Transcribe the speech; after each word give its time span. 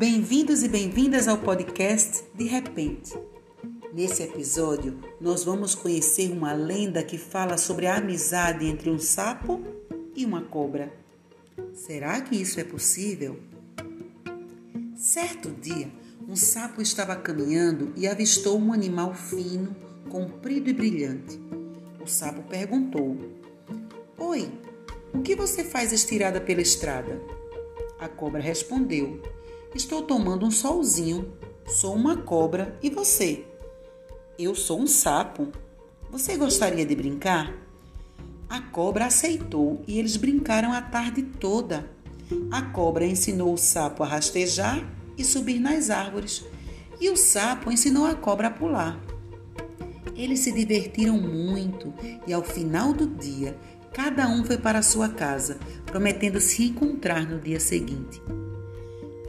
Bem-vindos 0.00 0.62
e 0.62 0.68
bem-vindas 0.68 1.28
ao 1.28 1.36
podcast 1.36 2.24
De 2.34 2.44
Repente. 2.44 3.12
Nesse 3.92 4.22
episódio, 4.22 4.98
nós 5.20 5.44
vamos 5.44 5.74
conhecer 5.74 6.32
uma 6.32 6.54
lenda 6.54 7.02
que 7.02 7.18
fala 7.18 7.58
sobre 7.58 7.86
a 7.86 7.96
amizade 7.96 8.64
entre 8.64 8.88
um 8.88 8.98
sapo 8.98 9.62
e 10.16 10.24
uma 10.24 10.40
cobra. 10.40 10.90
Será 11.74 12.18
que 12.22 12.34
isso 12.34 12.58
é 12.58 12.64
possível? 12.64 13.40
Certo 14.96 15.50
dia, 15.50 15.92
um 16.26 16.34
sapo 16.34 16.80
estava 16.80 17.14
caminhando 17.14 17.92
e 17.94 18.08
avistou 18.08 18.58
um 18.58 18.72
animal 18.72 19.12
fino, 19.12 19.76
comprido 20.08 20.70
e 20.70 20.72
brilhante. 20.72 21.38
O 22.02 22.06
sapo 22.06 22.40
perguntou: 22.44 23.18
Oi, 24.16 24.50
o 25.12 25.20
que 25.20 25.36
você 25.36 25.62
faz 25.62 25.92
estirada 25.92 26.40
pela 26.40 26.62
estrada? 26.62 27.20
A 27.98 28.08
cobra 28.08 28.40
respondeu: 28.40 29.20
Estou 29.74 30.02
tomando 30.02 30.44
um 30.44 30.50
solzinho. 30.50 31.32
Sou 31.64 31.94
uma 31.94 32.16
cobra 32.16 32.76
e 32.82 32.90
você? 32.90 33.44
Eu 34.36 34.52
sou 34.52 34.80
um 34.80 34.86
sapo. 34.86 35.48
Você 36.10 36.36
gostaria 36.36 36.84
de 36.84 36.96
brincar? 36.96 37.54
A 38.48 38.60
cobra 38.60 39.06
aceitou 39.06 39.80
e 39.86 39.96
eles 39.96 40.16
brincaram 40.16 40.72
a 40.72 40.82
tarde 40.82 41.22
toda. 41.22 41.88
A 42.50 42.62
cobra 42.62 43.06
ensinou 43.06 43.54
o 43.54 43.58
sapo 43.58 44.02
a 44.02 44.06
rastejar 44.06 44.84
e 45.16 45.24
subir 45.24 45.60
nas 45.60 45.88
árvores, 45.88 46.44
e 47.00 47.08
o 47.08 47.16
sapo 47.16 47.70
ensinou 47.70 48.06
a 48.06 48.14
cobra 48.14 48.48
a 48.48 48.50
pular. 48.50 49.00
Eles 50.16 50.40
se 50.40 50.50
divertiram 50.50 51.16
muito 51.16 51.94
e 52.26 52.32
ao 52.32 52.42
final 52.42 52.92
do 52.92 53.06
dia, 53.06 53.56
cada 53.92 54.28
um 54.28 54.44
foi 54.44 54.58
para 54.58 54.82
sua 54.82 55.08
casa, 55.08 55.58
prometendo 55.86 56.40
se 56.40 56.64
encontrar 56.64 57.28
no 57.28 57.38
dia 57.38 57.60
seguinte. 57.60 58.20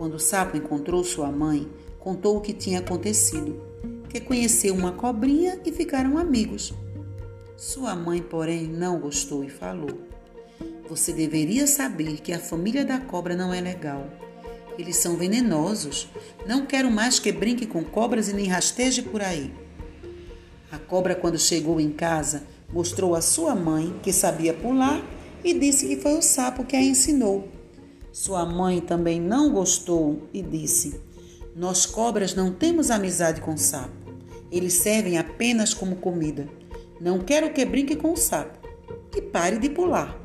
Quando 0.00 0.14
o 0.14 0.18
sapo 0.18 0.56
encontrou 0.56 1.04
sua 1.04 1.30
mãe, 1.30 1.68
contou 1.98 2.34
o 2.34 2.40
que 2.40 2.54
tinha 2.54 2.78
acontecido, 2.78 3.60
que 4.08 4.18
conheceu 4.18 4.74
uma 4.74 4.92
cobrinha 4.92 5.60
e 5.62 5.70
ficaram 5.70 6.16
amigos. 6.16 6.72
Sua 7.54 7.94
mãe, 7.94 8.22
porém, 8.22 8.66
não 8.66 8.98
gostou 8.98 9.44
e 9.44 9.50
falou: 9.50 10.00
Você 10.88 11.12
deveria 11.12 11.66
saber 11.66 12.22
que 12.22 12.32
a 12.32 12.38
família 12.38 12.82
da 12.82 12.98
cobra 12.98 13.36
não 13.36 13.52
é 13.52 13.60
legal. 13.60 14.08
Eles 14.78 14.96
são 14.96 15.18
venenosos. 15.18 16.08
Não 16.46 16.64
quero 16.64 16.90
mais 16.90 17.18
que 17.18 17.30
brinque 17.30 17.66
com 17.66 17.84
cobras 17.84 18.30
e 18.30 18.32
nem 18.32 18.46
rasteje 18.46 19.02
por 19.02 19.20
aí. 19.20 19.52
A 20.72 20.78
cobra, 20.78 21.14
quando 21.14 21.38
chegou 21.38 21.78
em 21.78 21.90
casa, 21.90 22.44
mostrou 22.72 23.14
à 23.14 23.20
sua 23.20 23.54
mãe 23.54 23.94
que 24.02 24.14
sabia 24.14 24.54
pular 24.54 25.04
e 25.44 25.52
disse 25.52 25.86
que 25.86 25.96
foi 25.98 26.14
o 26.14 26.22
sapo 26.22 26.64
que 26.64 26.74
a 26.74 26.82
ensinou. 26.82 27.59
Sua 28.12 28.44
mãe 28.44 28.80
também 28.80 29.20
não 29.20 29.52
gostou 29.52 30.28
e 30.32 30.42
disse: 30.42 31.00
Nós 31.54 31.86
cobras 31.86 32.34
não 32.34 32.52
temos 32.52 32.90
amizade 32.90 33.40
com 33.40 33.56
sapo. 33.56 34.10
Eles 34.50 34.74
servem 34.74 35.16
apenas 35.16 35.72
como 35.72 35.96
comida. 35.96 36.48
Não 37.00 37.20
quero 37.20 37.52
que 37.52 37.64
brinque 37.64 37.94
com 37.94 38.12
o 38.12 38.16
sapo. 38.16 38.58
E 39.16 39.22
pare 39.22 39.58
de 39.58 39.70
pular. 39.70 40.20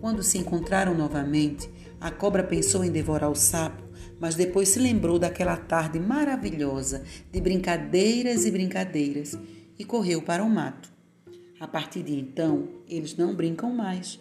Quando 0.00 0.22
se 0.22 0.38
encontraram 0.38 0.94
novamente, 0.94 1.70
a 2.00 2.10
cobra 2.10 2.42
pensou 2.42 2.84
em 2.84 2.90
devorar 2.90 3.30
o 3.30 3.34
sapo, 3.34 3.82
mas 4.20 4.34
depois 4.34 4.68
se 4.68 4.78
lembrou 4.78 5.18
daquela 5.18 5.56
tarde 5.56 5.98
maravilhosa 5.98 7.02
de 7.32 7.40
brincadeiras 7.40 8.44
e 8.44 8.50
brincadeiras 8.50 9.38
e 9.78 9.84
correu 9.84 10.22
para 10.22 10.44
o 10.44 10.50
mato. 10.50 10.90
A 11.58 11.66
partir 11.66 12.02
de 12.02 12.14
então, 12.14 12.68
eles 12.88 13.16
não 13.16 13.34
brincam 13.34 13.72
mais 13.72 14.20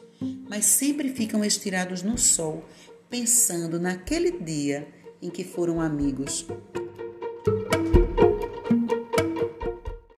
mas 0.50 0.66
sempre 0.66 1.10
ficam 1.10 1.44
estirados 1.44 2.04
no 2.04 2.18
sol, 2.18 2.64
pensando 3.10 3.80
naquele 3.80 4.32
dia 4.32 4.88
em 5.22 5.30
que 5.30 5.44
foram 5.44 5.82
amigos. 5.82 6.45